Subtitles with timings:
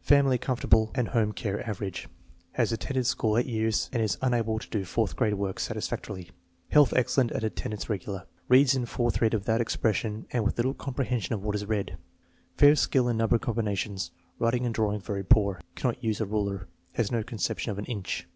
[0.00, 2.08] Family comfortable and home care average.
[2.52, 6.30] Has at tended school eight years and is unable to do fourth grade work satisfactorily.
[6.70, 8.24] Health excellent and attendance regular.
[8.48, 11.98] Reads in fourth reader without expression and with little comprehension of what is read.
[12.56, 14.12] Fair skill in number combinations.
[14.38, 15.60] Writing and drawing very poor.
[15.74, 16.68] Cannot use a ruler.
[16.94, 18.26] Has no conception of an inch.